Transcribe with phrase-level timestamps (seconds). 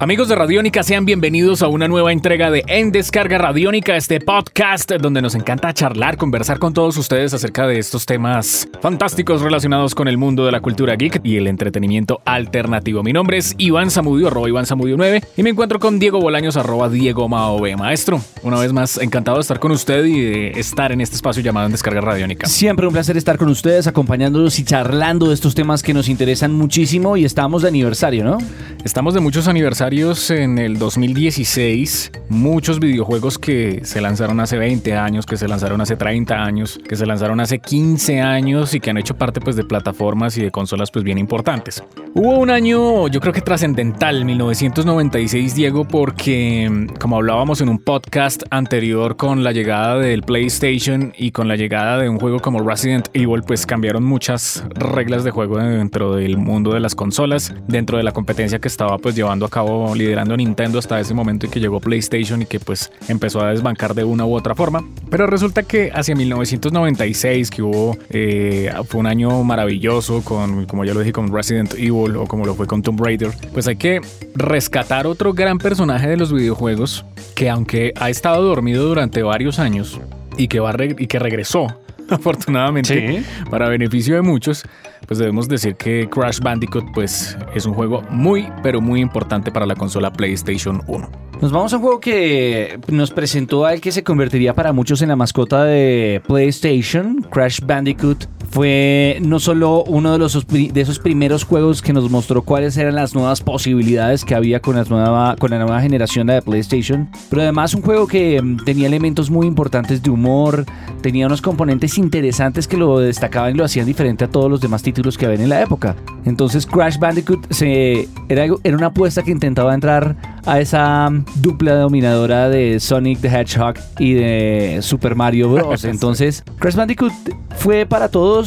[0.00, 4.92] Amigos de Radiónica, sean bienvenidos a una nueva entrega de En Descarga Radiónica, este podcast
[4.92, 10.06] donde nos encanta charlar, conversar con todos ustedes acerca de estos temas fantásticos relacionados con
[10.06, 13.02] el mundo de la cultura geek y el entretenimiento alternativo.
[13.02, 16.56] Mi nombre es Iván Samudio, arroba Iván Samudio 9, y me encuentro con Diego Bolaños,
[16.56, 17.74] arroba Diego Maove.
[17.74, 21.42] Maestro, una vez más, encantado de estar con usted y de estar en este espacio
[21.42, 22.46] llamado En Descarga Radiónica.
[22.46, 26.52] Siempre un placer estar con ustedes, acompañándolos y charlando de estos temas que nos interesan
[26.52, 28.38] muchísimo y estamos de aniversario, ¿no?
[28.84, 35.24] Estamos de muchos aniversarios en el 2016, muchos videojuegos que se lanzaron hace 20 años,
[35.24, 38.98] que se lanzaron hace 30 años, que se lanzaron hace 15 años y que han
[38.98, 41.82] hecho parte pues de plataformas y de consolas pues bien importantes.
[42.14, 48.42] Hubo un año yo creo que trascendental, 1996 Diego, porque como hablábamos en un podcast
[48.50, 53.08] anterior con la llegada del PlayStation y con la llegada de un juego como Resident
[53.14, 58.02] Evil pues cambiaron muchas reglas de juego dentro del mundo de las consolas, dentro de
[58.02, 61.60] la competencia que estaba pues llevando a cabo liderando Nintendo hasta ese momento y que
[61.60, 64.84] llegó PlayStation y que pues empezó a desbancar de una u otra forma.
[65.10, 70.94] Pero resulta que hacia 1996, que hubo, eh, fue un año maravilloso con, como ya
[70.94, 74.00] lo dije, con Resident Evil o como lo fue con Tomb Raider, pues hay que
[74.34, 80.00] rescatar otro gran personaje de los videojuegos que aunque ha estado dormido durante varios años
[80.36, 81.66] y que, va y que regresó
[82.08, 84.64] afortunadamente, para beneficio de muchos,
[85.08, 89.64] pues debemos decir que Crash Bandicoot pues es un juego muy, pero muy importante para
[89.64, 91.10] la consola PlayStation 1.
[91.40, 95.08] Nos vamos a un juego que nos presentó al que se convertiría para muchos en
[95.08, 101.44] la mascota de PlayStation, Crash Bandicoot fue no solo uno de, los, de esos primeros
[101.44, 105.58] juegos que nos mostró cuáles eran las nuevas posibilidades que había con, nueva, con la
[105.58, 110.10] nueva generación de PlayStation, pero además un juego que mm, tenía elementos muy importantes de
[110.10, 110.64] humor,
[111.02, 114.82] tenía unos componentes interesantes que lo destacaban y lo hacían diferente a todos los demás
[114.82, 115.96] títulos que habían en la época.
[116.24, 121.74] Entonces Crash Bandicoot se, era, era una apuesta que intentaba entrar a esa mm, dupla
[121.74, 125.84] dominadora de Sonic the Hedgehog y de Super Mario Bros.
[125.98, 127.12] Entonces Crash Bandicoot
[127.56, 128.37] fue para todos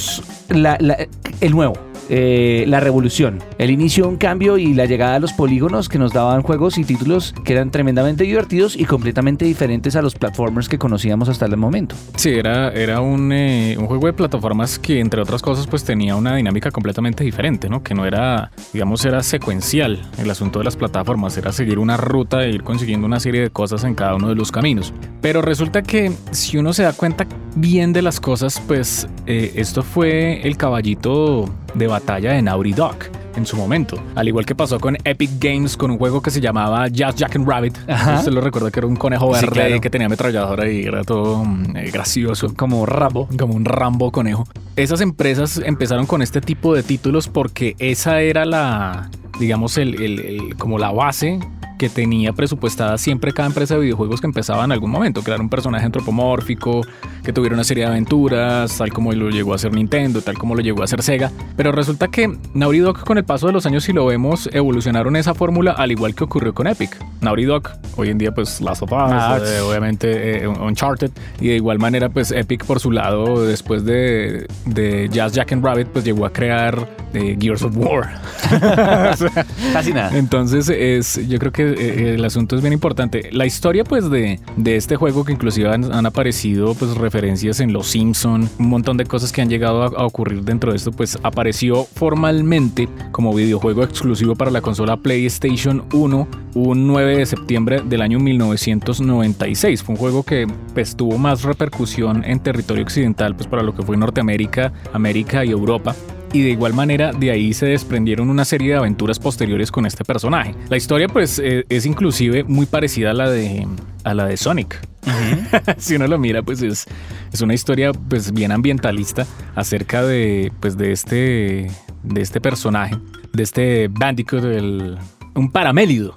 [1.41, 1.90] el nuevo.
[2.13, 5.97] Eh, la revolución, el inicio de un cambio y la llegada de los polígonos que
[5.97, 10.67] nos daban juegos y títulos que eran tremendamente divertidos y completamente diferentes a los platformers
[10.67, 11.95] que conocíamos hasta el momento.
[12.17, 16.17] Sí, era, era un, eh, un juego de plataformas que entre otras cosas pues tenía
[16.17, 17.81] una dinámica completamente diferente, ¿no?
[17.81, 22.43] Que no era, digamos, era secuencial el asunto de las plataformas, era seguir una ruta
[22.43, 24.93] e ir consiguiendo una serie de cosas en cada uno de los caminos.
[25.21, 29.81] Pero resulta que si uno se da cuenta bien de las cosas, pues eh, esto
[29.81, 32.95] fue el caballito de batalla de Naughty Dog
[33.35, 34.01] en su momento.
[34.15, 37.35] Al igual que pasó con Epic Games con un juego que se llamaba Just Jack
[37.35, 37.77] and Rabbit.
[38.17, 41.77] Usted lo recuerda que era un conejo verde que tenía ametralladora y era todo mm,
[41.77, 42.53] eh, gracioso.
[42.55, 43.27] Como Rambo.
[43.37, 44.47] Como un Rambo conejo.
[44.75, 50.77] Esas empresas empezaron con este tipo de títulos porque esa era la, digamos, el como
[50.77, 51.39] la base
[51.81, 55.49] que tenía presupuestada siempre cada empresa de videojuegos que empezaba en algún momento, crear un
[55.49, 56.81] personaje antropomórfico,
[57.23, 60.53] que tuviera una serie de aventuras, tal como lo llegó a hacer Nintendo, tal como
[60.53, 61.31] lo llegó a hacer Sega.
[61.57, 65.15] Pero resulta que Naughty Dog con el paso de los años, si lo vemos, evolucionaron
[65.15, 67.03] esa fórmula al igual que ocurrió con Epic.
[67.21, 67.63] Naughty Dog,
[67.95, 71.09] hoy en día pues Last of Us, ah, eh, obviamente eh, Uncharted,
[71.39, 75.65] y de igual manera pues Epic por su lado, después de, de Jazz Jack and
[75.65, 78.21] Rabbit, pues llegó a crear eh, Gears of War.
[79.73, 80.15] Casi nada.
[80.15, 83.29] Entonces es, yo creo que eh, el asunto es bien importante.
[83.31, 87.87] La historia pues de, de este juego que inclusive han, aparecido pues referencias en Los
[87.87, 91.83] Simpson, un montón de cosas que han llegado a, ocurrir dentro de esto pues apareció
[91.83, 98.19] formalmente como videojuego exclusivo para la consola PlayStation 1 un 9 de septiembre del año
[98.19, 99.83] 1996.
[99.83, 103.83] Fue un juego que pues tuvo más repercusión en territorio occidental pues para lo que
[103.83, 105.95] fue Norteamérica, América y Europa
[106.33, 110.03] y de igual manera de ahí se desprendieron una serie de aventuras posteriores con este
[110.03, 110.55] personaje.
[110.69, 113.67] La historia pues eh, es inclusive muy parecida a la de,
[114.03, 114.79] a la de Sonic.
[115.77, 116.85] si uno lo mira pues es,
[117.33, 119.25] es una historia pues bien ambientalista
[119.55, 121.71] acerca de pues de este
[122.03, 122.97] de este personaje,
[123.33, 124.97] de este Bandicoot, el
[125.35, 126.15] un paramélido.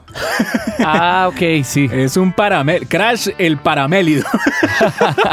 [0.81, 1.89] Ah, ok, sí.
[1.93, 2.89] Es un paramélido.
[2.89, 4.25] Crash el paramélido.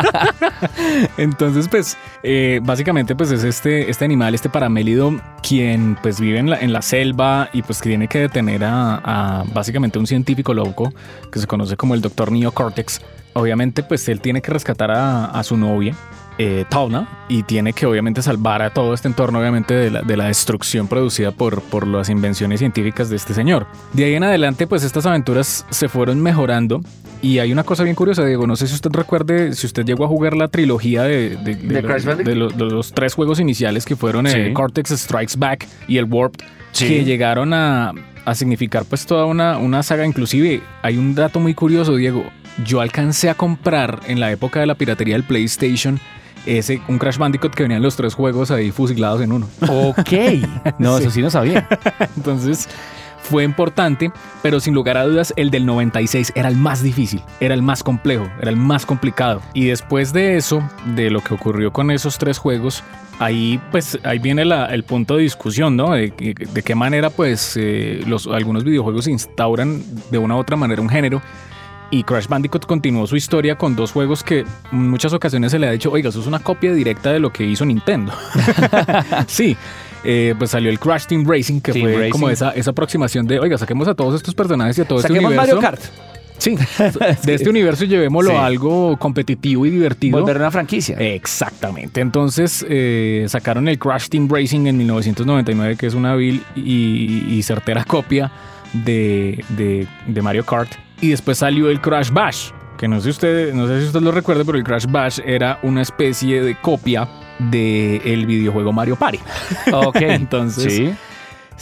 [1.18, 6.50] Entonces, pues, eh, básicamente, pues es este, este animal, este paramélido, quien pues vive en
[6.50, 10.94] la, en la selva y pues tiene que detener a, básicamente un científico loco
[11.32, 12.32] que se conoce como el Dr.
[12.32, 13.02] Neo Cortex.
[13.34, 15.96] Obviamente, pues él tiene que rescatar a, a su novia
[16.44, 20.18] eh, Tauna y tiene que obviamente salvar a todo este entorno obviamente de la, de
[20.18, 23.68] la destrucción producida por, por las invenciones científicas de este señor.
[23.94, 26.82] De ahí en adelante pues estas aventuras se fueron mejorando
[27.22, 30.06] y hay una cosa bien curiosa, Diego, no sé si usted recuerde, si usted llegó
[30.06, 32.28] a jugar la trilogía de, de, de, ¿De Crash Bandicoot?
[32.34, 34.34] de los, de los tres juegos iniciales que fueron Sí.
[34.36, 36.88] eh, Cortex Strikes Back y el Warped, Sí.
[36.88, 37.92] que llegaron a,
[38.26, 40.06] a significar pues toda una, una saga.
[40.06, 42.24] Inclusive hay un dato muy curioso, Diego.
[42.66, 46.00] Yo alcancé a comprar en la época de la piratería del PlayStation
[46.46, 49.48] ese, un Crash Bandicoot que venían los tres juegos ahí fusilados en uno.
[49.68, 50.10] Ok.
[50.80, 51.68] No, eso sí no sabía.
[52.18, 52.68] Entonces
[53.24, 54.12] fue importante,
[54.42, 57.84] pero sin lugar a dudas el del 96 era el más difícil, era el más
[57.84, 59.42] complejo, era el más complicado.
[59.54, 62.84] Y después de eso, de lo que ocurrió con esos tres juegos,
[63.20, 65.92] ahí pues ahí viene la- el punto de discusión, ¿no?
[65.92, 66.12] De
[66.66, 71.22] qué manera pues eh, los, algunos videojuegos instauran de una u otra manera un género.
[71.94, 75.68] Y Crash Bandicoot continuó su historia con dos juegos que en muchas ocasiones se le
[75.68, 78.14] ha dicho, oiga, eso es una copia directa de lo que hizo Nintendo.
[79.28, 79.58] sí,
[80.06, 82.12] eh, pues salió el Crash Team Racing, que Team fue Racing.
[82.12, 85.12] como esa, esa aproximación de, oiga, saquemos a todos estos personajes y a todo este
[85.12, 85.36] universo.
[85.36, 85.82] Mario Kart.
[86.38, 86.56] Sí,
[87.26, 88.36] de este universo y llevémoslo Sí.
[88.38, 90.18] a algo competitivo y divertido.
[90.20, 90.96] Volver a una franquicia.
[90.98, 92.02] Exactamente.
[92.02, 97.44] Entonces eh, sacaron el Crash Team Racing en 1999, que es una vil y, y
[97.44, 98.32] certera copia
[98.74, 100.72] de, de- de Mario Kart.
[101.02, 104.12] Y después salió el Crash Bash, que no sé, usted, no sé si usted lo
[104.12, 107.08] recuerda, pero el Crash Bash era una especie de copia
[107.40, 109.20] del videojuego Mario Party.
[109.74, 109.96] ok.
[110.02, 110.94] Entonces, Sí.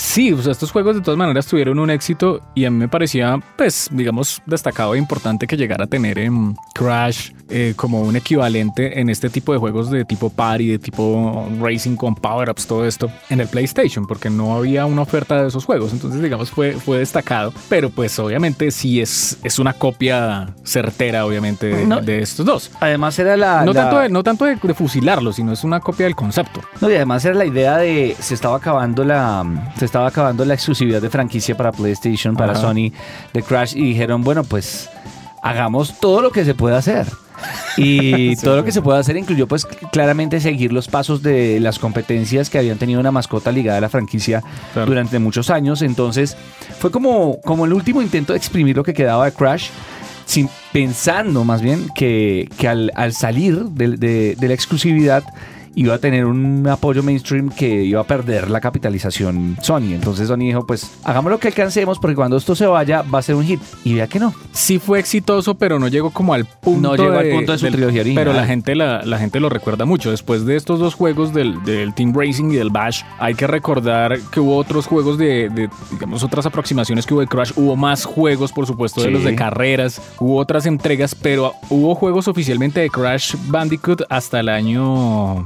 [0.02, 2.88] Sí, o sea, estos juegos de todas maneras tuvieron un éxito y a mí me
[2.88, 8.16] parecía, pues, digamos, destacado e importante que llegara a tener em, Crash eh, como un
[8.16, 12.86] equivalente en este tipo de juegos de tipo party, de tipo racing con power-ups, todo
[12.86, 15.92] esto, en el PlayStation, porque no había una oferta de esos juegos.
[15.92, 17.52] Entonces, digamos, fue, fue destacado.
[17.68, 22.00] Pero, pues, obviamente, sí es, es una copia certera, obviamente, de, No.
[22.00, 22.72] de estos dos.
[22.80, 23.66] Además era la...
[23.66, 26.62] No la- tanto, de, no tanto de, de fusilarlo, sino es una copia del concepto.
[26.80, 29.46] No, y además era la idea de se estaba acabando la
[29.78, 32.62] se estaba acabando la exclusividad de franquicia para PlayStation, para Ajá.
[32.62, 32.92] Sony
[33.34, 34.90] de Crash y dijeron, bueno, pues
[35.42, 37.08] hagamos todo lo que se pueda hacer.
[37.78, 41.80] Y todo lo que se pueda hacer incluyó pues claramente seguir los pasos de las
[41.80, 44.44] competencias que habían tenido una mascota ligada a la franquicia
[44.74, 44.88] Claro.
[44.88, 45.82] durante muchos años.
[45.82, 46.36] Entonces
[46.80, 49.70] fue como, como el último intento de exprimir lo que quedaba de Crash.
[50.26, 55.24] Sin, pensando más bien que, que al, al salir de, de- de la exclusividad
[55.76, 59.94] iba a tener un apoyo mainstream que iba a perder la capitalización Sony.
[59.94, 63.22] Entonces Sony dijo, pues hagamos lo que alcancemos porque cuando esto se vaya va a
[63.22, 63.60] ser un hit.
[63.84, 64.34] Y vea que no.
[64.52, 66.90] sí fue exitoso, pero no llegó como al punto.
[66.90, 68.24] No llegó al punto de su del- trilogía original.
[68.26, 70.12] Pero la gente, la, la gente lo recuerda mucho.
[70.12, 74.18] Después de estos dos juegos del, del Team Racing y del Bash, hay que recordar
[74.32, 77.52] que hubo otros juegos de, de, digamos, otras aproximaciones que hubo de Crash.
[77.56, 80.02] Hubo más juegos, por supuesto, de los de carreras.
[80.20, 85.46] Hubo otras entregas, pero hubo juegos oficialmente de Crash Bandicoot hasta el año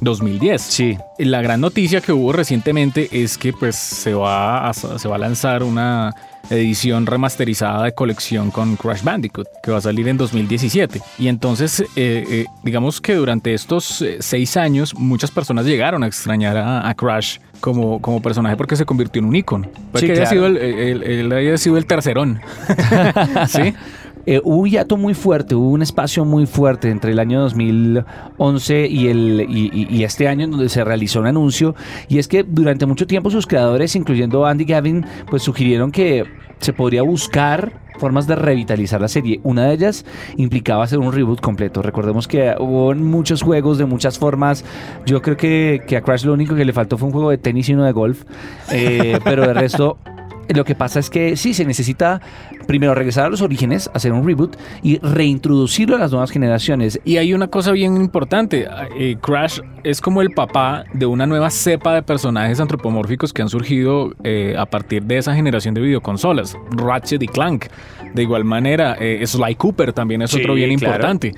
[0.00, 0.62] 2010.
[0.62, 0.96] Sí.
[1.18, 5.18] La gran noticia que hubo recientemente es que pues se va a, se va a
[5.18, 6.12] lanzar una
[6.50, 11.80] edición remasterizada de colección con Crash Bandicoot que va a salir en 2017 y entonces
[11.94, 16.88] eh, eh, digamos que durante estos eh, seis años muchas personas llegaron a extrañar a,
[16.88, 19.68] a Crash como, como personaje porque se convirtió en un ícono.
[19.92, 22.40] Puede Sí, que haya sido el, el- el- haya sido el tercerón.
[23.48, 23.74] Sí
[24.30, 28.86] Eh, hubo un hiato muy fuerte, hubo un espacio muy fuerte entre el año 2011
[28.86, 31.74] y, el, y, este año en donde se realizó un anuncio.
[32.10, 36.26] Y es que durante mucho tiempo sus creadores, incluyendo Andy Gavin, pues sugirieron que
[36.58, 39.40] se podría buscar formas de revitalizar la serie.
[39.44, 40.04] Una de ellas
[40.36, 41.80] implicaba hacer un reboot completo.
[41.80, 44.62] Recordemos que hubo muchos juegos de muchas formas.
[45.06, 47.38] Yo creo que, que a Crash lo único que le faltó fue un juego de
[47.38, 48.24] tenis y uno de golf.
[48.72, 49.96] Eh, pero de resto...
[50.48, 52.20] Lo que pasa es que sí, se necesita
[52.66, 57.00] primero regresar a los orígenes, hacer un reboot y reintroducirlo a las nuevas generaciones.
[57.04, 58.66] Y hay una cosa bien importante.
[58.98, 63.48] eh, Crash es como el papá de una nueva cepa de personajes antropomórficos que han
[63.48, 66.56] surgido eh, a partir de esa generación de videoconsolas.
[66.72, 67.66] Ratchet y Clank.
[68.14, 70.94] De igual manera, eh, Sly Cooper también es Sí, otro bien claro.
[70.94, 71.32] importante.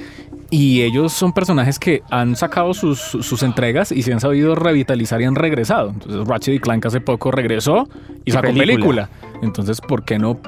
[0.50, 5.20] Y ellos son personajes que han sacado sus, sus entregas y se han sabido revitalizar
[5.20, 5.90] y han regresado.
[5.90, 7.88] Entonces Ratchet y Clank hace poco regresó
[8.24, 8.66] y sacó película.
[8.66, 9.10] película.
[9.42, 10.40] Entonces, ¿por qué no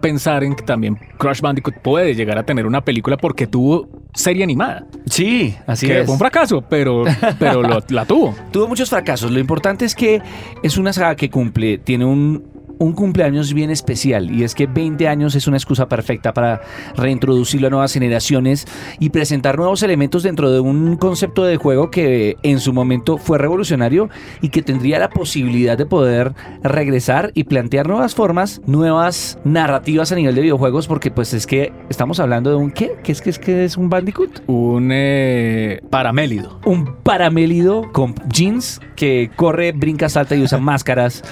[0.00, 4.42] pensar en que también Crash Bandicoot puede llegar a tener una película porque tuvo serie
[4.44, 4.86] animada?
[5.04, 6.04] Sí, así que es.
[6.06, 7.04] fue un fracaso, pero,
[7.38, 8.34] pero lo- la tuvo.
[8.52, 9.30] Tuvo muchos fracasos.
[9.30, 10.22] Lo importante es que
[10.62, 12.44] es una saga que cumple, tiene un
[12.80, 16.62] un cumpleaños bien especial y es que 20 años es una excusa perfecta para
[16.96, 18.66] reintroducirlo a nuevas generaciones
[18.98, 23.36] y presentar nuevos elementos dentro de un concepto de juego que en su momento fue
[23.36, 24.08] revolucionario
[24.40, 26.32] y que tendría la posibilidad de poder
[26.62, 31.74] regresar y plantear nuevas formas, nuevas narrativas a nivel de videojuegos porque pues es que
[31.90, 32.92] estamos hablando de un ¿qué?
[33.04, 34.42] ¿Qué es que es que es un Bandicoot?
[34.46, 36.60] Un eh, paramélido.
[36.64, 41.22] Un paramélido con jeans que corre, brinca, salta y usa máscaras.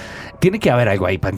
[0.41, 1.38] Tiene que haber algo ahí para